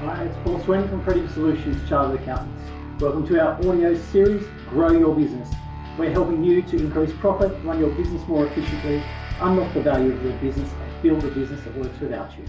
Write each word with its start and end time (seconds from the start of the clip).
Hi, 0.00 0.24
it's 0.24 0.36
Paul 0.44 0.58
Swain 0.60 0.88
from 0.88 1.04
Pretium 1.04 1.30
Solutions 1.34 1.86
Chartered 1.86 2.22
Accountants. 2.22 3.02
Welcome 3.02 3.26
to 3.26 3.38
our 3.38 3.52
audio 3.56 3.94
series, 3.94 4.46
Grow 4.66 4.92
Your 4.92 5.14
Business. 5.14 5.52
We're 5.98 6.10
helping 6.10 6.42
you 6.42 6.62
to 6.62 6.76
increase 6.78 7.12
profit, 7.18 7.52
run 7.64 7.78
your 7.78 7.90
business 7.90 8.26
more 8.26 8.46
efficiently, 8.46 9.02
unlock 9.42 9.74
the 9.74 9.82
value 9.82 10.12
of 10.12 10.24
your 10.24 10.32
business, 10.38 10.70
and 10.72 11.02
build 11.02 11.22
a 11.22 11.28
business 11.28 11.62
that 11.64 11.76
works 11.76 12.00
without 12.00 12.30
you. 12.38 12.46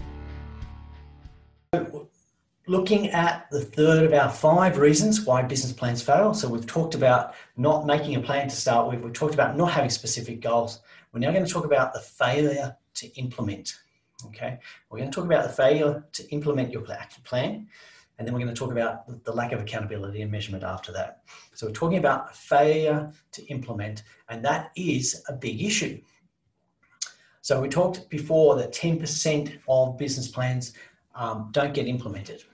Looking 2.66 3.08
at 3.08 3.50
the 3.50 3.60
third 3.60 4.04
of 4.04 4.14
our 4.14 4.30
five 4.30 4.78
reasons 4.78 5.26
why 5.26 5.42
business 5.42 5.74
plans 5.74 6.00
fail. 6.00 6.32
So 6.32 6.48
we've 6.48 6.66
talked 6.66 6.94
about 6.94 7.34
not 7.58 7.84
making 7.84 8.14
a 8.14 8.20
plan 8.20 8.48
to 8.48 8.56
start 8.56 8.88
with. 8.88 9.02
We've 9.02 9.12
talked 9.12 9.34
about 9.34 9.58
not 9.58 9.72
having 9.72 9.90
specific 9.90 10.40
goals. 10.40 10.80
We're 11.12 11.20
now 11.20 11.32
going 11.32 11.44
to 11.44 11.52
talk 11.52 11.66
about 11.66 11.92
the 11.92 12.00
failure 12.00 12.78
to 12.94 13.14
implement. 13.16 13.74
Okay, 14.26 14.58
we're 14.88 14.98
going 14.98 15.10
to 15.10 15.14
talk 15.14 15.24
about 15.24 15.44
the 15.44 15.52
failure 15.52 16.04
to 16.12 16.28
implement 16.30 16.72
your 16.72 16.82
plan, 17.24 17.66
and 18.18 18.26
then 18.26 18.34
we're 18.34 18.40
going 18.40 18.54
to 18.54 18.58
talk 18.58 18.70
about 18.70 19.24
the 19.24 19.32
lack 19.32 19.52
of 19.52 19.60
accountability 19.60 20.22
and 20.22 20.30
measurement 20.30 20.64
after 20.64 20.92
that. 20.92 21.22
So 21.54 21.66
we're 21.66 21.72
talking 21.72 21.98
about 21.98 22.36
failure 22.36 23.10
to 23.32 23.44
implement, 23.46 24.04
and 24.28 24.44
that 24.44 24.70
is 24.76 25.22
a 25.28 25.32
big 25.32 25.62
issue. 25.62 26.00
So 27.40 27.60
we 27.60 27.68
talked 27.68 28.08
before 28.08 28.54
that 28.56 28.72
10% 28.72 29.58
of 29.68 29.98
business 29.98 30.28
plans 30.28 30.74
um, 31.16 31.48
don't 31.50 31.74
get 31.74 31.88
implemented. 31.88 32.44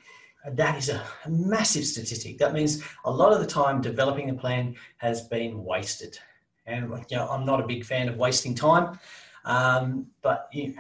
That 0.53 0.79
is 0.79 0.89
a 0.89 1.03
massive 1.29 1.85
statistic. 1.85 2.39
That 2.39 2.55
means 2.55 2.83
a 3.05 3.11
lot 3.11 3.33
of 3.33 3.41
the 3.41 3.47
time 3.47 3.83
developing 3.83 4.31
a 4.31 4.35
plan 4.35 4.77
has 4.97 5.29
been 5.29 5.63
wasted. 5.63 6.19
And 6.67 6.91
you 7.11 7.17
know, 7.17 7.29
I'm 7.29 7.45
not 7.45 7.61
a 7.61 7.67
big 7.67 7.85
fan 7.85 8.09
of 8.09 8.17
wasting 8.17 8.55
time, 8.55 8.99
um, 9.49 10.07
but 10.23 10.49
you, 10.53 10.75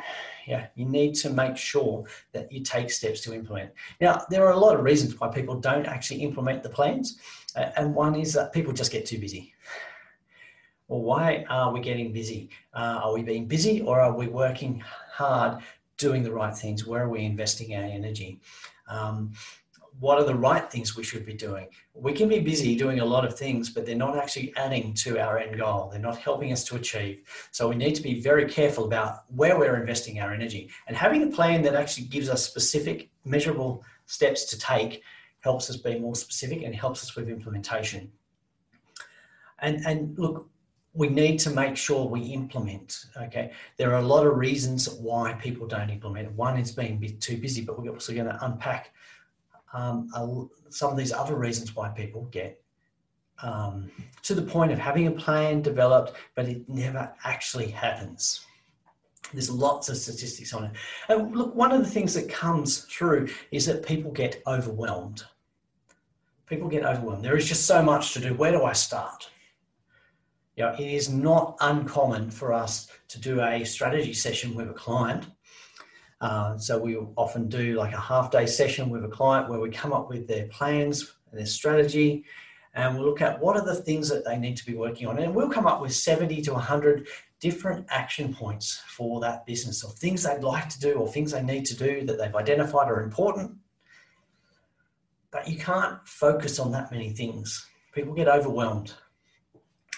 yeah, 0.46 0.66
you 0.76 0.84
need 0.84 1.14
to 1.16 1.30
make 1.30 1.56
sure 1.56 2.04
that 2.32 2.52
you 2.52 2.60
take 2.60 2.90
steps 2.90 3.20
to 3.22 3.34
implement. 3.34 3.70
Now, 4.00 4.24
there 4.30 4.46
are 4.46 4.52
a 4.52 4.58
lot 4.58 4.76
of 4.76 4.84
reasons 4.84 5.18
why 5.18 5.28
people 5.28 5.58
don't 5.58 5.86
actually 5.86 6.22
implement 6.22 6.62
the 6.62 6.68
plans, 6.68 7.18
and 7.56 7.94
one 7.94 8.14
is 8.14 8.32
that 8.34 8.52
people 8.52 8.72
just 8.72 8.92
get 8.92 9.06
too 9.06 9.18
busy. 9.18 9.54
Well, 10.86 11.02
why 11.02 11.44
are 11.50 11.72
we 11.72 11.80
getting 11.80 12.12
busy? 12.12 12.48
Uh, 12.72 13.00
are 13.02 13.12
we 13.12 13.22
being 13.22 13.46
busy 13.46 13.82
or 13.82 14.00
are 14.00 14.16
we 14.16 14.26
working 14.26 14.82
hard 15.12 15.62
doing 15.98 16.22
the 16.22 16.32
right 16.32 16.56
things? 16.56 16.86
Where 16.86 17.04
are 17.04 17.10
we 17.10 17.24
investing 17.24 17.74
our 17.74 17.82
energy? 17.82 18.40
Um, 18.88 19.32
what 20.00 20.18
are 20.18 20.24
the 20.24 20.34
right 20.34 20.70
things 20.70 20.96
we 20.96 21.02
should 21.02 21.26
be 21.26 21.34
doing? 21.34 21.68
We 21.94 22.12
can 22.12 22.28
be 22.28 22.40
busy 22.40 22.76
doing 22.76 23.00
a 23.00 23.04
lot 23.04 23.24
of 23.24 23.36
things, 23.36 23.70
but 23.70 23.84
they're 23.84 23.96
not 23.96 24.16
actually 24.16 24.52
adding 24.56 24.94
to 24.94 25.18
our 25.18 25.38
end 25.38 25.58
goal. 25.58 25.88
They're 25.90 26.00
not 26.00 26.18
helping 26.18 26.52
us 26.52 26.64
to 26.64 26.76
achieve. 26.76 27.22
So 27.50 27.68
we 27.68 27.74
need 27.74 27.94
to 27.96 28.02
be 28.02 28.20
very 28.20 28.46
careful 28.46 28.84
about 28.84 29.24
where 29.34 29.58
we're 29.58 29.80
investing 29.80 30.20
our 30.20 30.32
energy. 30.32 30.70
And 30.86 30.96
having 30.96 31.22
a 31.24 31.28
plan 31.28 31.62
that 31.62 31.74
actually 31.74 32.06
gives 32.06 32.28
us 32.28 32.44
specific, 32.44 33.10
measurable 33.24 33.84
steps 34.06 34.44
to 34.46 34.58
take 34.58 35.02
helps 35.40 35.68
us 35.70 35.76
be 35.76 35.98
more 35.98 36.14
specific 36.14 36.62
and 36.62 36.74
helps 36.74 37.02
us 37.02 37.16
with 37.16 37.28
implementation. 37.28 38.12
And, 39.60 39.84
and 39.84 40.16
look, 40.18 40.48
we 40.94 41.08
need 41.08 41.38
to 41.40 41.50
make 41.50 41.76
sure 41.76 42.06
we 42.06 42.20
implement. 42.20 43.06
Okay, 43.16 43.52
there 43.76 43.92
are 43.92 44.00
a 44.00 44.06
lot 44.06 44.26
of 44.26 44.36
reasons 44.36 44.88
why 44.88 45.32
people 45.34 45.66
don't 45.66 45.90
implement. 45.90 46.32
One 46.32 46.58
is 46.58 46.72
being 46.72 47.16
too 47.20 47.36
busy, 47.36 47.62
but 47.64 47.80
we're 47.80 47.92
also 47.92 48.14
going 48.14 48.26
to 48.26 48.44
unpack 48.44 48.92
um, 49.72 50.50
some 50.70 50.90
of 50.90 50.96
these 50.96 51.12
other 51.12 51.36
reasons 51.36 51.74
why 51.76 51.88
people 51.88 52.24
get 52.30 52.62
um, 53.42 53.90
to 54.22 54.34
the 54.34 54.42
point 54.42 54.72
of 54.72 54.78
having 54.78 55.06
a 55.06 55.12
plan 55.12 55.62
developed, 55.62 56.12
but 56.34 56.48
it 56.48 56.68
never 56.68 57.12
actually 57.24 57.68
happens. 57.68 58.40
There's 59.32 59.50
lots 59.50 59.88
of 59.88 59.96
statistics 59.96 60.54
on 60.54 60.64
it. 60.64 60.72
And 61.08 61.36
look, 61.36 61.54
one 61.54 61.72
of 61.72 61.80
the 61.80 61.90
things 61.90 62.14
that 62.14 62.28
comes 62.28 62.84
through 62.84 63.28
is 63.50 63.66
that 63.66 63.86
people 63.86 64.10
get 64.10 64.42
overwhelmed. 64.46 65.24
People 66.46 66.68
get 66.68 66.84
overwhelmed. 66.84 67.24
There 67.24 67.36
is 67.36 67.46
just 67.46 67.66
so 67.66 67.82
much 67.82 68.14
to 68.14 68.20
do. 68.20 68.32
Where 68.34 68.52
do 68.52 68.64
I 68.64 68.72
start? 68.72 69.30
You 70.56 70.64
know, 70.64 70.72
it 70.72 70.80
is 70.80 71.08
not 71.08 71.56
uncommon 71.60 72.30
for 72.30 72.52
us 72.52 72.88
to 73.08 73.20
do 73.20 73.40
a 73.42 73.64
strategy 73.64 74.14
session 74.14 74.54
with 74.54 74.70
a 74.70 74.74
client 74.74 75.26
uh, 76.20 76.56
so 76.58 76.78
we 76.78 76.96
often 77.16 77.48
do 77.48 77.74
like 77.74 77.92
a 77.92 78.00
half 78.00 78.30
day 78.30 78.46
session 78.46 78.90
with 78.90 79.04
a 79.04 79.08
client 79.08 79.48
where 79.48 79.60
we 79.60 79.70
come 79.70 79.92
up 79.92 80.08
with 80.08 80.26
their 80.26 80.46
plans, 80.48 81.14
and 81.30 81.38
their 81.38 81.46
strategy, 81.46 82.24
and 82.74 82.96
we'll 82.96 83.06
look 83.06 83.20
at 83.20 83.40
what 83.40 83.56
are 83.56 83.64
the 83.64 83.74
things 83.74 84.08
that 84.08 84.24
they 84.24 84.36
need 84.36 84.56
to 84.56 84.66
be 84.66 84.74
working 84.74 85.06
on. 85.06 85.18
And 85.18 85.34
we'll 85.34 85.50
come 85.50 85.66
up 85.66 85.80
with 85.80 85.92
70 85.94 86.42
to 86.42 86.52
100 86.52 87.06
different 87.40 87.86
action 87.88 88.34
points 88.34 88.82
for 88.88 89.20
that 89.20 89.46
business 89.46 89.84
or 89.84 89.92
things 89.92 90.24
they'd 90.24 90.42
like 90.42 90.68
to 90.70 90.80
do 90.80 90.94
or 90.94 91.08
things 91.08 91.30
they 91.30 91.42
need 91.42 91.64
to 91.66 91.76
do 91.76 92.04
that 92.04 92.18
they've 92.18 92.34
identified 92.34 92.88
are 92.88 93.02
important. 93.02 93.52
But 95.30 95.48
you 95.48 95.58
can't 95.58 95.98
focus 96.06 96.58
on 96.58 96.72
that 96.72 96.90
many 96.90 97.10
things. 97.10 97.66
People 97.92 98.14
get 98.14 98.28
overwhelmed. 98.28 98.94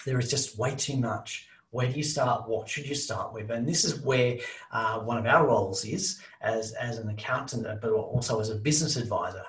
There 0.05 0.19
is 0.19 0.29
just 0.29 0.57
way 0.57 0.75
too 0.75 0.97
much 0.97 1.47
where 1.71 1.87
do 1.87 1.93
you 1.93 2.03
start? 2.03 2.47
What 2.47 2.69
should 2.69 2.87
you 2.87 2.95
start 2.95 3.33
with? 3.33 3.49
And 3.49 3.67
this 3.67 3.85
is 3.85 4.01
where 4.01 4.37
uh, 4.71 4.99
one 4.99 5.17
of 5.17 5.25
our 5.25 5.47
roles 5.47 5.83
is 5.85 6.21
as, 6.41 6.73
as 6.73 6.97
an 6.97 7.09
accountant, 7.09 7.65
uh, 7.65 7.75
but 7.81 7.91
also 7.91 8.39
as 8.39 8.49
a 8.49 8.55
business 8.55 8.97
advisor, 8.97 9.45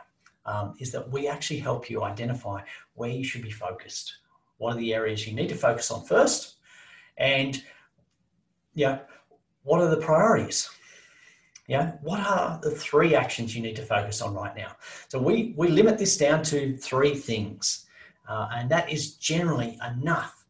um, 0.46 0.74
is 0.78 0.92
that 0.92 1.10
we 1.10 1.28
actually 1.28 1.58
help 1.58 1.90
you 1.90 2.02
identify 2.04 2.62
where 2.94 3.10
you 3.10 3.24
should 3.24 3.42
be 3.42 3.50
focused. 3.50 4.14
What 4.58 4.74
are 4.74 4.78
the 4.78 4.94
areas 4.94 5.26
you 5.26 5.34
need 5.34 5.48
to 5.48 5.56
focus 5.56 5.90
on 5.90 6.04
first? 6.04 6.56
And 7.16 7.62
yeah, 8.74 9.00
what 9.64 9.80
are 9.80 9.90
the 9.90 10.00
priorities? 10.00 10.70
Yeah, 11.66 11.92
what 12.02 12.20
are 12.20 12.60
the 12.62 12.70
three 12.70 13.14
actions 13.14 13.54
you 13.54 13.62
need 13.62 13.76
to 13.76 13.82
focus 13.82 14.20
on 14.20 14.34
right 14.34 14.54
now? 14.56 14.76
So 15.08 15.20
we, 15.20 15.54
we 15.56 15.68
limit 15.68 15.98
this 15.98 16.16
down 16.16 16.42
to 16.44 16.76
three 16.76 17.14
things. 17.14 17.86
Uh, 18.28 18.48
and 18.54 18.70
that 18.70 18.90
is 18.90 19.14
generally 19.14 19.78
enough 19.88 20.41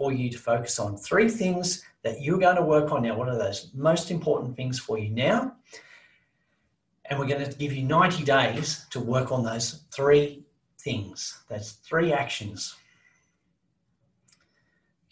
for 0.00 0.12
you 0.12 0.30
to 0.30 0.38
focus 0.38 0.78
on. 0.78 0.96
Three 0.96 1.28
things 1.28 1.84
that 2.04 2.22
you're 2.22 2.38
going 2.38 2.56
to 2.56 2.62
work 2.62 2.90
on 2.90 3.02
now. 3.02 3.14
What 3.14 3.28
are 3.28 3.36
those 3.36 3.70
most 3.74 4.10
important 4.10 4.56
things 4.56 4.78
for 4.78 4.98
you 4.98 5.10
now? 5.10 5.52
And 7.04 7.18
we're 7.18 7.26
going 7.26 7.44
to 7.44 7.58
give 7.58 7.74
you 7.74 7.82
90 7.82 8.24
days 8.24 8.86
to 8.92 8.98
work 8.98 9.30
on 9.30 9.44
those 9.44 9.84
three 9.94 10.46
things. 10.80 11.44
That's 11.50 11.72
three 11.72 12.14
actions. 12.14 12.74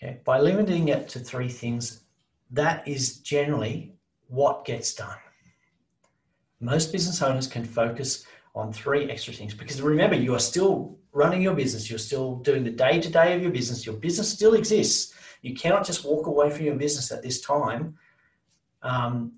Okay, 0.02 0.20
by 0.24 0.40
limiting 0.40 0.88
it 0.88 1.06
to 1.10 1.18
three 1.18 1.50
things, 1.50 2.04
that 2.50 2.88
is 2.88 3.18
generally 3.18 3.92
what 4.28 4.64
gets 4.64 4.94
done. 4.94 5.18
Most 6.60 6.92
business 6.92 7.20
owners 7.20 7.46
can 7.46 7.66
focus 7.66 8.24
on 8.58 8.72
three 8.72 9.08
extra 9.08 9.32
things 9.32 9.54
because 9.54 9.80
remember, 9.80 10.16
you 10.16 10.34
are 10.34 10.40
still 10.40 10.98
running 11.12 11.40
your 11.40 11.54
business, 11.54 11.88
you're 11.88 11.98
still 11.98 12.36
doing 12.36 12.64
the 12.64 12.70
day 12.70 13.00
to 13.00 13.08
day 13.08 13.34
of 13.34 13.40
your 13.40 13.52
business, 13.52 13.86
your 13.86 13.94
business 13.94 14.30
still 14.30 14.54
exists. 14.54 15.14
You 15.42 15.54
cannot 15.54 15.86
just 15.86 16.04
walk 16.04 16.26
away 16.26 16.50
from 16.50 16.64
your 16.64 16.74
business 16.74 17.12
at 17.12 17.22
this 17.22 17.40
time 17.40 17.96
um, 18.82 19.32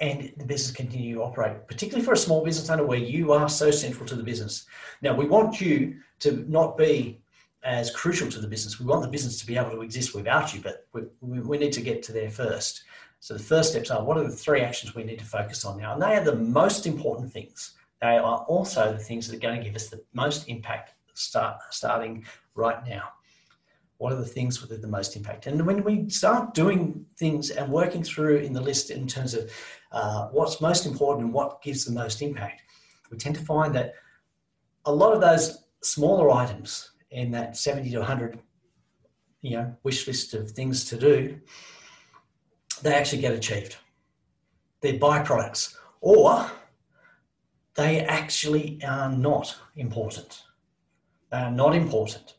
and 0.00 0.32
the 0.38 0.44
business 0.46 0.74
continue 0.74 1.14
to 1.16 1.22
operate, 1.22 1.68
particularly 1.68 2.04
for 2.04 2.14
a 2.14 2.16
small 2.16 2.42
business 2.42 2.70
owner 2.70 2.84
where 2.84 2.98
you 2.98 3.32
are 3.32 3.48
so 3.48 3.70
central 3.70 4.06
to 4.06 4.14
the 4.14 4.22
business. 4.22 4.66
Now, 5.02 5.14
we 5.14 5.26
want 5.26 5.60
you 5.60 5.96
to 6.20 6.44
not 6.48 6.78
be 6.78 7.20
as 7.64 7.90
crucial 7.90 8.30
to 8.30 8.40
the 8.40 8.48
business. 8.48 8.80
We 8.80 8.86
want 8.86 9.02
the 9.02 9.08
business 9.08 9.38
to 9.40 9.46
be 9.46 9.58
able 9.58 9.70
to 9.72 9.82
exist 9.82 10.14
without 10.14 10.54
you, 10.54 10.60
but 10.62 10.86
we, 10.92 11.40
we 11.40 11.58
need 11.58 11.72
to 11.72 11.80
get 11.82 12.02
to 12.04 12.12
there 12.12 12.30
first. 12.30 12.84
So 13.20 13.34
the 13.34 13.42
first 13.42 13.70
steps 13.70 13.90
are 13.90 14.02
what 14.02 14.16
are 14.16 14.24
the 14.24 14.30
three 14.30 14.60
actions 14.60 14.94
we 14.94 15.04
need 15.04 15.18
to 15.18 15.24
focus 15.24 15.64
on 15.64 15.78
now? 15.78 15.92
And 15.94 16.02
they 16.02 16.16
are 16.16 16.24
the 16.24 16.36
most 16.36 16.86
important 16.86 17.32
things 17.32 17.74
they 18.00 18.18
are 18.18 18.38
also 18.48 18.92
the 18.92 18.98
things 18.98 19.26
that 19.26 19.36
are 19.36 19.40
going 19.40 19.58
to 19.58 19.64
give 19.64 19.76
us 19.76 19.88
the 19.88 20.02
most 20.12 20.48
impact 20.48 20.94
start, 21.14 21.58
starting 21.70 22.24
right 22.54 22.86
now. 22.86 23.04
What 23.98 24.12
are 24.12 24.16
the 24.16 24.26
things 24.26 24.60
with 24.60 24.80
the 24.80 24.88
most 24.88 25.16
impact? 25.16 25.46
And 25.46 25.64
when 25.66 25.82
we 25.82 26.10
start 26.10 26.52
doing 26.52 27.06
things 27.18 27.50
and 27.50 27.72
working 27.72 28.02
through 28.02 28.38
in 28.38 28.52
the 28.52 28.60
list 28.60 28.90
in 28.90 29.06
terms 29.06 29.32
of 29.32 29.50
uh, 29.92 30.28
what's 30.28 30.60
most 30.60 30.84
important 30.84 31.26
and 31.26 31.34
what 31.34 31.62
gives 31.62 31.86
the 31.86 31.92
most 31.92 32.20
impact, 32.20 32.62
we 33.10 33.16
tend 33.16 33.36
to 33.36 33.40
find 33.42 33.74
that 33.74 33.94
a 34.84 34.92
lot 34.92 35.14
of 35.14 35.22
those 35.22 35.64
smaller 35.82 36.30
items 36.30 36.90
in 37.10 37.30
that 37.30 37.56
70 37.56 37.90
to 37.90 37.98
100 37.98 38.38
you 39.42 39.56
know 39.56 39.74
wish 39.84 40.06
list 40.06 40.34
of 40.34 40.50
things 40.50 40.84
to 40.84 40.96
do 40.98 41.38
they 42.82 42.94
actually 42.94 43.20
get 43.20 43.32
achieved 43.32 43.76
they're 44.80 44.98
byproducts 44.98 45.76
or 46.00 46.50
they 47.76 48.00
actually 48.00 48.80
are 48.86 49.10
not 49.10 49.54
important. 49.76 50.42
They 51.30 51.38
are 51.38 51.50
not 51.50 51.74
important. 51.74 52.34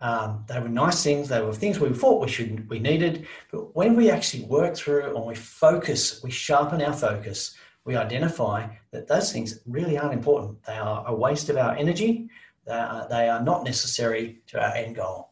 Um, 0.00 0.44
they 0.48 0.60
were 0.60 0.68
nice 0.68 1.02
things. 1.02 1.28
They 1.28 1.40
were 1.40 1.54
things 1.54 1.80
we 1.80 1.88
thought 1.90 2.20
we 2.20 2.28
should, 2.28 2.68
we 2.68 2.78
needed. 2.78 3.26
But 3.50 3.74
when 3.74 3.96
we 3.96 4.10
actually 4.10 4.44
work 4.44 4.76
through 4.76 5.16
and 5.16 5.24
we 5.24 5.34
focus, 5.34 6.22
we 6.22 6.30
sharpen 6.30 6.82
our 6.82 6.92
focus, 6.92 7.54
we 7.84 7.96
identify 7.96 8.68
that 8.90 9.08
those 9.08 9.32
things 9.32 9.60
really 9.66 9.96
aren't 9.96 10.14
important. 10.14 10.62
They 10.64 10.76
are 10.76 11.04
a 11.06 11.14
waste 11.14 11.48
of 11.48 11.56
our 11.56 11.74
energy. 11.76 12.28
They 12.66 12.72
are, 12.72 13.06
they 13.08 13.28
are 13.28 13.42
not 13.42 13.64
necessary 13.64 14.42
to 14.48 14.62
our 14.62 14.74
end 14.74 14.96
goal. 14.96 15.30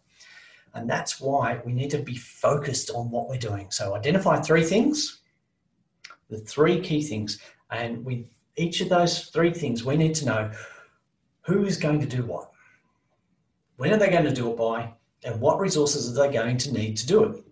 And 0.74 0.88
that's 0.88 1.20
why 1.20 1.60
we 1.66 1.72
need 1.72 1.90
to 1.90 1.98
be 1.98 2.16
focused 2.16 2.90
on 2.90 3.10
what 3.10 3.28
we're 3.28 3.36
doing. 3.36 3.70
So 3.70 3.94
identify 3.94 4.40
three 4.40 4.64
things, 4.64 5.20
the 6.30 6.38
three 6.38 6.80
key 6.80 7.02
things, 7.02 7.38
and 7.70 8.02
we 8.04 8.28
each 8.56 8.80
of 8.80 8.88
those 8.88 9.26
three 9.26 9.52
things, 9.52 9.84
we 9.84 9.96
need 9.96 10.14
to 10.16 10.26
know 10.26 10.50
who 11.42 11.64
is 11.64 11.76
going 11.76 12.00
to 12.00 12.06
do 12.06 12.24
what, 12.24 12.50
when 13.76 13.92
are 13.92 13.96
they 13.96 14.10
going 14.10 14.24
to 14.24 14.32
do 14.32 14.50
it 14.50 14.56
by, 14.56 14.92
and 15.24 15.40
what 15.40 15.60
resources 15.60 16.10
are 16.10 16.26
they 16.26 16.32
going 16.32 16.56
to 16.58 16.72
need 16.72 16.96
to 16.96 17.06
do 17.06 17.24
it. 17.24 17.44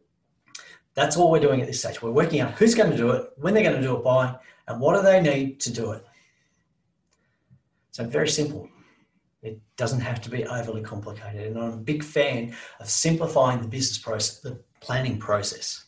That's 0.95 1.17
all 1.17 1.31
we're 1.31 1.41
doing 1.41 1.61
at 1.61 1.67
this 1.67 1.81
stage. 1.81 2.03
We're 2.03 2.11
working 2.11 2.41
out 2.41 2.53
who's 2.53 2.75
going 2.75 2.91
to 2.91 2.97
do 2.97 3.11
it, 3.11 3.31
when 3.37 3.55
they're 3.55 3.63
going 3.63 3.77
to 3.77 3.83
do 3.83 3.97
it 3.97 4.05
by, 4.05 4.37
and 4.67 4.81
what 4.81 4.97
do 4.97 5.03
they 5.03 5.21
need 5.21 5.61
to 5.61 5.73
do 5.73 5.93
it. 5.93 6.05
So 7.93 8.05
very 8.05 8.29
simple. 8.29 8.69
It 9.43 9.61
doesn't 9.77 10.01
have 10.01 10.21
to 10.23 10.31
be 10.31 10.45
overly 10.45 10.83
complicated. 10.83 11.47
And 11.47 11.59
I'm 11.59 11.73
a 11.73 11.77
big 11.77 12.05
fan 12.05 12.55
of 12.79 12.91
simplifying 12.91 13.63
the 13.63 13.69
business 13.69 13.99
process, 13.99 14.41
the 14.41 14.61
planning 14.81 15.19
process. 15.19 15.87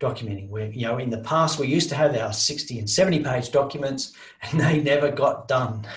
Documenting 0.00 0.48
where, 0.48 0.66
you 0.66 0.82
know, 0.82 0.98
in 0.98 1.10
the 1.10 1.18
past 1.18 1.58
we 1.58 1.66
used 1.66 1.88
to 1.88 1.94
have 1.94 2.16
our 2.16 2.32
60 2.32 2.78
and 2.78 2.90
70 2.90 3.20
page 3.20 3.50
documents 3.50 4.12
and 4.42 4.60
they 4.60 4.80
never 4.80 5.10
got 5.10 5.48
done. 5.48 5.86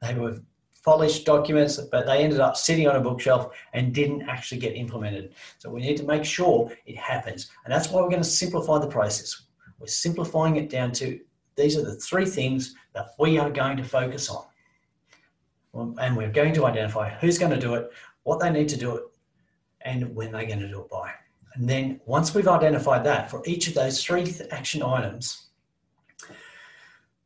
They 0.00 0.16
were 0.16 0.40
polished 0.84 1.24
documents, 1.24 1.78
but 1.78 2.06
they 2.06 2.24
ended 2.24 2.40
up 2.40 2.56
sitting 2.56 2.88
on 2.88 2.96
a 2.96 3.00
bookshelf 3.00 3.54
and 3.72 3.94
didn't 3.94 4.22
actually 4.22 4.60
get 4.60 4.74
implemented. 4.74 5.32
So 5.58 5.70
we 5.70 5.80
need 5.80 5.96
to 5.98 6.04
make 6.04 6.24
sure 6.24 6.72
it 6.86 6.96
happens. 6.96 7.50
And 7.64 7.72
that's 7.72 7.88
why 7.88 8.02
we're 8.02 8.10
going 8.10 8.22
to 8.22 8.28
simplify 8.28 8.78
the 8.78 8.88
process. 8.88 9.44
We're 9.78 9.86
simplifying 9.86 10.56
it 10.56 10.70
down 10.70 10.92
to 10.92 11.20
these 11.56 11.76
are 11.76 11.82
the 11.82 11.94
three 11.96 12.24
things 12.24 12.74
that 12.94 13.10
we 13.18 13.38
are 13.38 13.50
going 13.50 13.76
to 13.76 13.84
focus 13.84 14.28
on. 14.28 14.44
And 16.00 16.16
we're 16.16 16.30
going 16.30 16.54
to 16.54 16.66
identify 16.66 17.10
who's 17.10 17.38
going 17.38 17.52
to 17.52 17.60
do 17.60 17.74
it, 17.74 17.90
what 18.24 18.40
they 18.40 18.50
need 18.50 18.68
to 18.70 18.76
do 18.76 18.96
it, 18.96 19.04
and 19.82 20.14
when 20.14 20.32
they're 20.32 20.46
going 20.46 20.60
to 20.60 20.68
do 20.68 20.80
it 20.80 20.90
by. 20.90 21.10
And 21.54 21.68
then 21.68 22.00
once 22.06 22.34
we've 22.34 22.48
identified 22.48 23.04
that 23.04 23.30
for 23.30 23.42
each 23.44 23.68
of 23.68 23.74
those 23.74 24.02
three 24.02 24.34
action 24.50 24.82
items, 24.82 25.48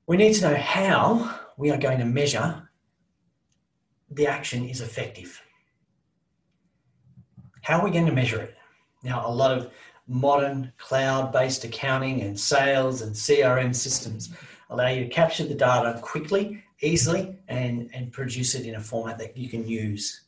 we 0.06 0.16
need 0.16 0.34
to 0.34 0.48
know 0.48 0.56
how 0.56 1.38
we 1.56 1.70
are 1.70 1.78
going 1.78 1.98
to 1.98 2.04
measure 2.04 2.68
the 4.10 4.26
action 4.26 4.68
is 4.68 4.80
effective. 4.80 5.40
How 7.62 7.78
are 7.78 7.84
we 7.84 7.90
going 7.90 8.06
to 8.06 8.12
measure 8.12 8.40
it? 8.40 8.56
Now, 9.02 9.26
a 9.26 9.30
lot 9.30 9.56
of 9.56 9.72
modern 10.06 10.72
cloud 10.78 11.32
based 11.32 11.64
accounting 11.64 12.22
and 12.22 12.38
sales 12.38 13.02
and 13.02 13.14
CRM 13.14 13.74
systems 13.74 14.30
allow 14.70 14.88
you 14.88 15.04
to 15.04 15.10
capture 15.10 15.44
the 15.44 15.54
data 15.54 15.98
quickly, 16.00 16.62
easily, 16.80 17.36
and, 17.48 17.90
and 17.92 18.12
produce 18.12 18.54
it 18.54 18.66
in 18.66 18.76
a 18.76 18.80
format 18.80 19.18
that 19.18 19.36
you 19.36 19.48
can 19.48 19.66
use. 19.66 20.22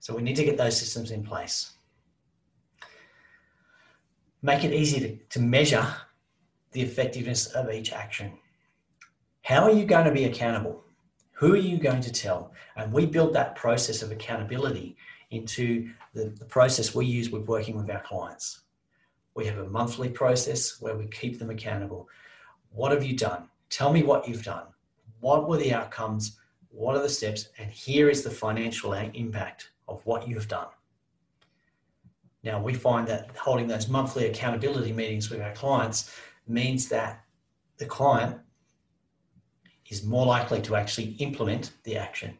So 0.00 0.14
we 0.14 0.22
need 0.22 0.36
to 0.36 0.44
get 0.44 0.56
those 0.56 0.78
systems 0.78 1.10
in 1.10 1.22
place. 1.22 1.72
Make 4.42 4.64
it 4.64 4.72
easy 4.72 5.00
to, 5.00 5.16
to 5.38 5.40
measure 5.40 5.86
the 6.72 6.82
effectiveness 6.82 7.46
of 7.46 7.70
each 7.70 7.92
action. 7.92 8.32
How 9.42 9.62
are 9.64 9.72
you 9.72 9.84
going 9.84 10.06
to 10.06 10.12
be 10.12 10.24
accountable? 10.24 10.84
Who 11.32 11.52
are 11.52 11.58
you 11.58 11.78
going 11.78 12.00
to 12.02 12.12
tell? 12.12 12.52
And 12.76 12.92
we 12.92 13.06
build 13.06 13.34
that 13.34 13.56
process 13.56 14.02
of 14.02 14.12
accountability 14.12 14.96
into 15.30 15.90
the, 16.14 16.26
the 16.38 16.44
process 16.44 16.94
we 16.94 17.06
use 17.06 17.30
with 17.30 17.46
working 17.46 17.76
with 17.76 17.90
our 17.90 18.02
clients. 18.02 18.62
We 19.34 19.46
have 19.46 19.58
a 19.58 19.68
monthly 19.68 20.08
process 20.08 20.80
where 20.80 20.96
we 20.96 21.06
keep 21.06 21.38
them 21.38 21.50
accountable. 21.50 22.08
What 22.70 22.92
have 22.92 23.04
you 23.04 23.16
done? 23.16 23.48
Tell 23.68 23.92
me 23.92 24.02
what 24.02 24.28
you've 24.28 24.44
done. 24.44 24.64
What 25.20 25.48
were 25.48 25.56
the 25.56 25.72
outcomes? 25.72 26.38
What 26.70 26.96
are 26.96 27.02
the 27.02 27.08
steps? 27.08 27.48
And 27.58 27.70
here 27.70 28.10
is 28.10 28.22
the 28.22 28.30
financial 28.30 28.92
impact 28.92 29.70
of 29.88 30.04
what 30.04 30.26
you've 30.28 30.48
done. 30.48 30.68
Now, 32.42 32.60
we 32.60 32.74
find 32.74 33.06
that 33.08 33.36
holding 33.36 33.68
those 33.68 33.88
monthly 33.88 34.26
accountability 34.26 34.92
meetings 34.92 35.30
with 35.30 35.40
our 35.40 35.52
clients 35.52 36.14
means 36.48 36.88
that 36.88 37.24
the 37.76 37.86
client 37.86 38.38
is 39.88 40.04
more 40.04 40.26
likely 40.26 40.62
to 40.62 40.76
actually 40.76 41.16
implement 41.18 41.72
the 41.84 41.96
action 41.96 42.38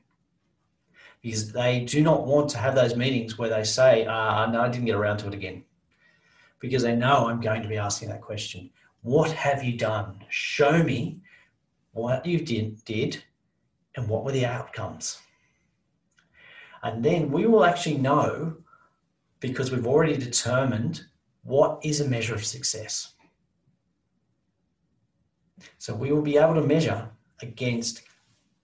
because 1.22 1.52
they 1.52 1.80
do 1.80 2.02
not 2.02 2.26
want 2.26 2.48
to 2.50 2.58
have 2.58 2.74
those 2.74 2.96
meetings 2.96 3.36
where 3.38 3.50
they 3.50 3.64
say, 3.64 4.06
uh, 4.06 4.46
No, 4.46 4.62
I 4.62 4.68
didn't 4.68 4.86
get 4.86 4.94
around 4.94 5.18
to 5.18 5.28
it 5.28 5.34
again 5.34 5.64
because 6.60 6.82
they 6.82 6.96
know 6.96 7.28
I'm 7.28 7.40
going 7.40 7.62
to 7.62 7.68
be 7.68 7.76
asking 7.76 8.08
that 8.08 8.22
question. 8.22 8.70
What 9.02 9.30
have 9.32 9.62
you 9.62 9.76
done? 9.76 10.24
Show 10.28 10.82
me 10.82 11.20
what 11.92 12.24
you 12.24 12.40
did, 12.40 12.84
did 12.84 13.22
and 13.96 14.08
what 14.08 14.24
were 14.24 14.32
the 14.32 14.46
outcomes. 14.46 15.20
And 16.82 17.04
then 17.04 17.30
we 17.30 17.46
will 17.46 17.64
actually 17.64 17.98
know 17.98 18.56
because 19.40 19.72
we've 19.72 19.86
already 19.86 20.16
determined 20.16 21.02
what 21.42 21.80
is 21.82 22.00
a 22.00 22.08
measure 22.08 22.34
of 22.34 22.44
success. 22.44 23.14
So 25.78 25.94
we 25.94 26.12
will 26.12 26.22
be 26.22 26.36
able 26.36 26.54
to 26.54 26.62
measure 26.62 27.08
against 27.42 28.02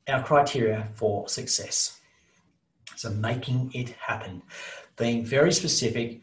our 0.08 0.22
criteria 0.22 0.88
for 0.94 1.28
success. 1.28 2.00
So 2.94 3.10
making 3.10 3.70
it 3.74 3.90
happen, 3.90 4.42
being 4.96 5.24
very 5.24 5.52
specific, 5.52 6.20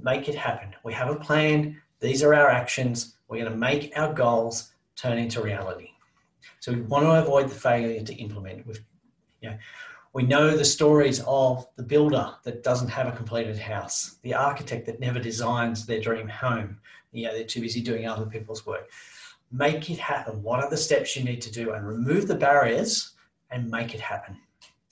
make 0.00 0.28
it 0.28 0.34
happen. 0.34 0.74
We 0.84 0.92
have 0.94 1.08
a 1.08 1.16
plan. 1.16 1.80
These 2.00 2.22
are 2.22 2.34
our 2.34 2.48
actions. 2.48 3.16
We're 3.28 3.44
going 3.44 3.52
to 3.52 3.58
make 3.58 3.92
our 3.96 4.12
goals 4.12 4.72
turn 4.96 5.18
into 5.18 5.42
reality. 5.42 5.90
So 6.60 6.72
we 6.72 6.80
want 6.82 7.04
to 7.04 7.22
avoid 7.22 7.48
the 7.48 7.54
failure 7.54 8.02
to 8.02 8.14
implement. 8.14 8.66
You 9.40 9.50
know, 9.50 9.58
we 10.12 10.22
know 10.22 10.56
the 10.56 10.64
stories 10.64 11.22
of 11.26 11.66
the 11.76 11.82
builder 11.82 12.34
that 12.44 12.62
doesn't 12.62 12.88
have 12.88 13.06
a 13.06 13.16
completed 13.16 13.58
house, 13.58 14.16
the 14.22 14.34
architect 14.34 14.86
that 14.86 15.00
never 15.00 15.18
designs 15.18 15.86
their 15.86 16.00
dream 16.00 16.28
home. 16.28 16.78
You 17.12 17.26
know, 17.26 17.34
they're 17.34 17.44
too 17.44 17.60
busy 17.60 17.80
doing 17.80 18.06
other 18.06 18.26
people's 18.26 18.66
work. 18.66 18.90
Make 19.52 19.90
it 19.90 19.98
happen. 19.98 20.42
What 20.42 20.62
are 20.62 20.70
the 20.70 20.76
steps 20.76 21.16
you 21.16 21.24
need 21.24 21.40
to 21.42 21.52
do? 21.52 21.72
And 21.72 21.86
remove 21.86 22.26
the 22.26 22.34
barriers 22.36 23.14
and 23.50 23.70
make 23.70 23.94
it 23.94 24.00
happen. 24.00 24.36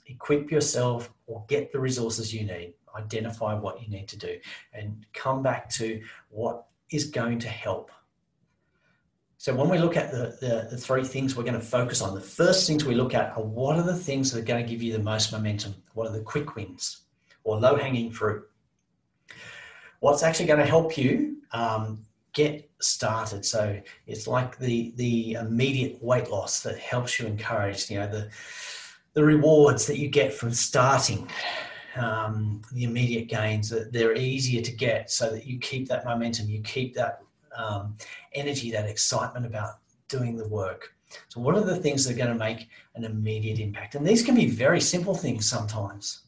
Equip 0.07 0.51
yourself 0.51 1.13
or 1.27 1.45
get 1.49 1.73
the 1.73 1.79
resources 1.79 2.33
you 2.33 2.45
need 2.45 2.75
identify 2.99 3.55
what 3.55 3.81
you 3.81 3.89
need 3.89 4.09
to 4.09 4.19
do 4.19 4.39
and 4.73 5.07
come 5.13 5.43
back 5.43 5.69
to 5.71 6.03
what 6.31 6.67
is 6.91 7.05
going 7.05 7.39
to 7.39 7.49
help. 7.49 7.91
So 9.41 9.55
when 9.55 9.69
we 9.69 9.79
look 9.79 9.97
at 9.97 10.11
the, 10.11 10.37
the, 10.41 10.67
the, 10.69 10.77
three 10.77 11.05
things 11.05 11.37
we're 11.37 11.45
going 11.45 11.55
to 11.55 11.61
focus 11.61 12.03
on, 12.03 12.13
the 12.13 12.21
first 12.21 12.67
things 12.67 12.85
we 12.85 12.97
look 12.97 13.15
at 13.15 13.37
are 13.37 13.43
what 13.43 13.77
are 13.77 13.85
the 13.85 13.95
things 13.95 14.33
that 14.33 14.41
are 14.41 14.45
going 14.45 14.65
to 14.65 14.69
give 14.69 14.83
you 14.83 14.93
the 14.93 14.99
most 14.99 15.31
momentum? 15.31 15.77
What 15.95 16.09
are 16.09 16.13
the 16.13 16.23
quick 16.23 16.57
wins 16.57 17.03
or 17.45 17.57
low 17.57 17.77
hanging 17.77 18.11
fruit? 18.11 18.45
What's 20.01 20.25
actually 20.25 20.47
going 20.47 20.59
to 20.59 20.67
help 20.67 20.99
you 20.99 21.37
um, 21.53 22.05
get 22.33 22.69
started? 22.81 23.45
So 23.45 23.81
it's 24.09 24.27
like 24.27 24.59
the 24.59 24.93
the 24.97 25.35
immediate 25.35 26.03
weight 26.03 26.31
loss 26.31 26.65
that 26.65 26.79
helps 26.79 27.21
you 27.21 27.27
encourage, 27.29 27.89
you 27.93 28.01
know, 28.01 28.09
the 28.09 28.29
the 29.13 29.23
rewards 29.23 29.87
that 29.87 29.99
you 29.99 30.09
get 30.09 30.33
from 30.33 30.53
starting 30.53 31.29
um, 31.95 32.61
the 32.73 32.85
immediate 32.85 33.29
gains 33.29 33.69
that 33.71 33.93
they're 33.93 34.17
easier 34.17 34.63
to 34.63 34.73
get 34.73 35.11
so 35.11 35.31
that 35.31 35.47
you 35.47 35.59
keep 35.59 35.89
that 35.89 36.05
momentum 36.05 36.49
you 36.49 36.61
keep 36.61 36.95
that 36.95 37.23
um, 37.59 37.97
energy 38.33 38.71
that 38.71 38.89
excitement 38.89 39.45
about 39.45 39.81
doing 40.09 40.37
the 40.37 40.49
work. 40.49 40.95
So 41.29 41.41
what 41.41 41.55
are 41.55 41.65
the 41.65 41.77
things 41.77 42.05
that 42.05 42.15
are 42.15 42.17
going 42.17 42.33
to 42.33 42.35
make 42.35 42.69
an 42.95 43.05
immediate 43.05 43.59
impact 43.59 43.95
and 43.95 44.07
these 44.07 44.25
can 44.25 44.35
be 44.35 44.47
very 44.47 44.81
simple 44.81 45.15
things 45.15 45.49
sometimes. 45.49 46.23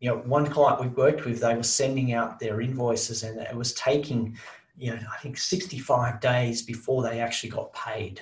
You 0.00 0.10
know 0.10 0.16
one 0.18 0.46
client 0.46 0.80
we've 0.80 0.96
worked 0.96 1.24
with 1.24 1.40
they 1.40 1.54
were 1.54 1.62
sending 1.62 2.12
out 2.12 2.38
their 2.38 2.60
invoices 2.60 3.22
and 3.22 3.40
it 3.40 3.56
was 3.56 3.72
taking 3.72 4.36
you 4.76 4.90
know 4.90 5.00
i 5.10 5.16
think 5.18 5.38
65 5.38 6.20
days 6.20 6.60
before 6.60 7.02
they 7.02 7.20
actually 7.20 7.50
got 7.50 7.72
paid. 7.72 8.20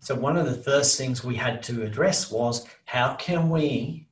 So 0.00 0.14
one 0.14 0.36
of 0.36 0.46
the 0.46 0.62
first 0.62 0.96
things 0.96 1.24
we 1.24 1.34
had 1.34 1.62
to 1.64 1.82
address 1.82 2.30
was 2.30 2.66
how 2.84 3.14
can 3.14 3.50
we 3.50 4.06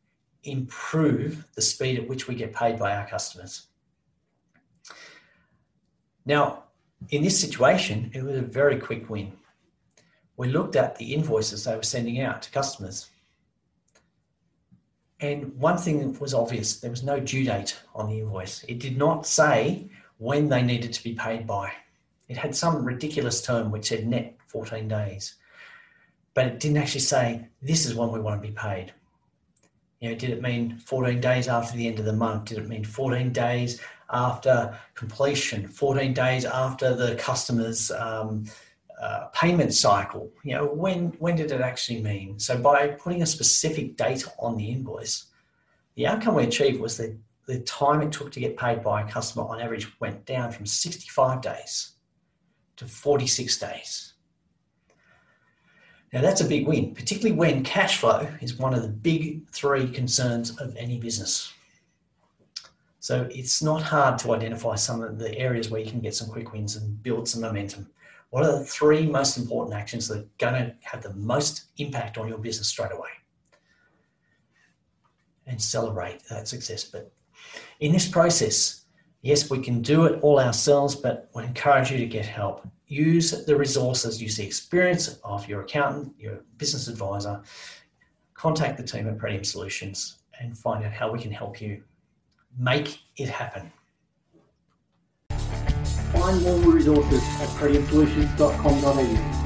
improve 0.45 1.47
the 1.54 1.62
speed 1.62 1.99
at 1.99 2.09
which 2.09 2.28
we 2.28 2.35
get 2.35 2.54
paid 2.54 2.78
by 2.78 2.95
our 2.95 3.06
customers? 3.06 3.68
Now, 6.26 6.64
in 7.11 7.23
this 7.23 7.40
situation, 7.40 8.11
it 8.12 8.23
was 8.23 8.37
a 8.37 8.42
very 8.42 8.78
quick 8.78 9.09
win. 9.09 9.33
We 10.37 10.49
looked 10.49 10.76
at 10.76 10.97
the 10.97 11.14
invoices 11.14 11.64
they 11.64 11.75
were 11.75 11.83
sending 11.83 12.21
out 12.21 12.42
to 12.42 12.50
customers. 12.50 13.09
And 15.21 15.59
one 15.59 15.78
thing 15.78 16.18
was 16.18 16.35
obvious 16.35 16.80
there 16.80 16.90
was 16.90 17.02
no 17.02 17.18
due 17.21 17.45
date 17.45 17.78
on 17.95 18.11
the 18.11 18.18
invoice. 18.18 18.64
It 18.64 18.80
did 18.80 18.99
not 18.99 19.26
say 19.26 19.88
when 20.18 20.49
they 20.50 20.62
needed 20.62 20.92
to 20.92 21.02
be 21.02 21.14
paid 21.14 21.47
by. 21.47 21.73
It 22.28 22.37
had 22.37 22.54
some 22.54 22.85
ridiculous 22.85 23.40
term 23.40 23.71
which 23.71 23.88
said 23.88 24.06
net 24.06 24.37
14 24.49 24.88
days 24.88 25.37
but 26.37 26.47
it 26.47 26.61
didn't 26.61 26.76
actually 26.76 27.00
say 27.00 27.49
this 27.62 27.87
is 27.87 27.95
when 27.95 28.12
we 28.12 28.21
want 28.21 28.40
to 28.40 28.47
be 28.47 28.52
paid. 28.52 28.92
You 30.00 30.11
know, 30.11 30.16
did 30.16 30.28
it 30.28 30.42
mean 30.42 30.76
14 30.76 31.18
days 31.18 31.49
after 31.49 31.75
the 31.75 31.88
end 31.88 31.99
of 31.99 32.04
the 32.04 32.12
month? 32.12 32.45
Did 32.45 32.59
it 32.59 32.68
mean 32.68 32.85
14 32.85 33.33
days 33.33 33.80
after 34.11 34.79
completion? 34.95 35.69
14 35.69 36.13
days 36.13 36.45
after 36.45 36.95
the 36.95 37.17
customer's 37.17 37.91
um, 37.91 38.45
uh, 39.01 39.27
payment 39.35 39.75
cycle? 39.75 40.31
You 40.45 40.55
know, 40.55 40.67
when 40.67 41.09
when 41.19 41.37
did 41.37 41.53
it 41.53 41.61
actually 41.61 42.03
mean? 42.03 42.39
So 42.39 42.59
by 42.59 42.89
putting 42.89 43.23
a 43.23 43.27
specific 43.27 43.97
date 43.97 44.25
on 44.39 44.57
the 44.57 44.71
invoice, 44.71 45.27
the 45.95 46.07
outcome 46.07 46.35
we 46.35 46.45
achieved 46.45 46.81
was 46.81 46.97
that 46.99 47.17
the 47.47 47.61
time 47.61 48.03
it 48.03 48.13
took 48.13 48.33
to 48.33 48.41
get 48.41 48.57
paid 48.57 48.83
by 48.83 49.03
a 49.03 49.09
customer 49.11 49.47
on 49.47 49.61
average 49.61 49.89
went 50.01 50.27
down 50.27 50.51
from 50.51 50.67
65 50.67 51.41
days 51.41 51.93
to 52.77 52.87
46 52.87 53.59
days. 53.59 54.13
Now, 56.13 56.21
that's 56.21 56.41
a 56.41 56.45
big 56.45 56.67
win, 56.67 56.95
particularly 56.95 57.37
when 57.37 57.65
cash 57.65 57.99
flow 57.99 58.29
is 58.41 58.55
one 58.55 58.75
of 58.75 58.83
the 58.83 58.89
big 58.89 59.49
three 59.51 59.89
concerns 59.89 60.59
of 60.59 60.77
any 60.77 60.99
business. 60.99 61.53
So, 63.07 63.29
it's 63.31 63.63
not 63.63 63.83
hard 63.83 64.19
to 64.19 64.35
identify 64.35 64.75
some 64.75 65.01
of 65.01 65.17
the 65.17 65.33
areas 65.39 65.71
where 65.71 65.81
you 65.81 65.89
can 65.89 66.01
get 66.01 66.17
some 66.17 66.29
quick 66.29 66.53
wins 66.53 66.75
and 66.75 67.01
build 67.05 67.29
some 67.29 67.41
momentum. 67.41 67.89
What 68.31 68.45
are 68.45 68.59
the 68.59 68.65
three 68.65 69.07
most 69.07 69.39
important 69.39 69.77
actions 69.77 70.09
that 70.09 70.19
are 70.19 70.29
going 70.39 70.55
to 70.55 70.75
have 70.81 71.05
the 71.05 71.15
most 71.15 71.67
impact 71.79 72.19
on 72.19 72.27
your 72.27 72.39
business 72.39 72.67
straight 72.67 72.91
away? 72.91 73.11
And 75.47 75.63
celebrate 75.63 76.25
that 76.31 76.49
success. 76.49 76.83
But 76.83 77.13
in 77.79 77.93
this 77.93 78.09
process, 78.09 78.87
yes, 79.23 79.51
we 79.51 79.61
can 79.61 79.83
do 79.83 80.07
it 80.07 80.21
all 80.21 80.41
ourselves, 80.41 80.97
but 80.97 81.31
we 81.33 81.45
encourage 81.45 81.93
you 81.93 81.99
to 81.99 82.07
get 82.07 82.27
help. 82.27 82.67
Use 82.89 83.45
the 83.45 83.55
resources, 83.55 84.21
use 84.21 84.37
the 84.37 84.45
experience 84.45 85.21
of 85.23 85.49
your 85.49 85.61
accountant, 85.61 86.13
your 86.19 86.41
business 86.59 86.89
advisor. 86.89 87.41
Contact 88.35 88.77
the 88.77 88.83
team 88.83 89.07
at 89.07 89.17
Pretium 89.17 89.47
Solutions 89.47 90.19
and 90.41 90.59
find 90.59 90.85
out 90.85 90.91
how 90.91 91.13
we 91.13 91.21
can 91.21 91.31
help 91.31 91.61
you 91.61 91.85
make 92.59 93.01
it 93.17 93.29
happen. 93.29 93.73
Find 96.13 96.43
more 96.43 96.59
resources 96.73 97.23
at 97.41 97.49
pretiumsolutions.com.au. 97.59 99.46